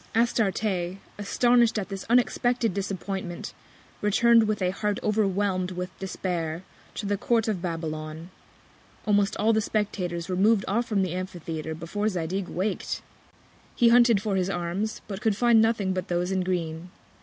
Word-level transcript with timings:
Astarte, 0.15 0.97
astonish'd 1.19 1.77
at 1.77 1.89
this 1.89 2.07
unexpected 2.09 2.73
Disappointment, 2.73 3.53
return'd 4.01 4.47
with 4.47 4.59
a 4.59 4.71
Heart 4.71 4.99
overwhelm'd 5.03 5.69
with 5.73 5.91
Despair, 5.99 6.63
to 6.95 7.05
the 7.05 7.17
Court 7.17 7.47
of 7.47 7.61
Babylon. 7.61 8.31
Almost 9.05 9.37
all 9.37 9.53
the 9.53 9.61
Spectators 9.61 10.27
were 10.27 10.35
mov'd 10.35 10.65
off 10.67 10.87
from 10.87 11.03
the 11.03 11.13
Amphitheatre 11.13 11.75
before 11.75 12.09
Zadig 12.09 12.47
wak'd: 12.47 13.01
He 13.75 13.89
hunted 13.89 14.23
for 14.23 14.35
his 14.35 14.49
Arms; 14.49 15.01
but 15.07 15.21
could 15.21 15.37
find 15.37 15.61
nothing 15.61 15.93
but 15.93 16.07
those 16.07 16.31
in 16.31 16.41
green. 16.41 16.89